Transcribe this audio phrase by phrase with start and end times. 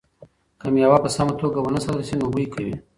[0.59, 2.75] که مېوه په سمه توګه ونه ساتل شي نو بوی کوي.